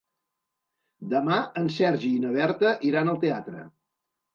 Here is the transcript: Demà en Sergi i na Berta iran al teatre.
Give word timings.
Demà 1.11 1.37
en 1.63 1.71
Sergi 1.77 2.13
i 2.19 2.25
na 2.27 2.35
Berta 2.41 2.77
iran 2.93 3.17
al 3.17 3.25
teatre. 3.29 3.73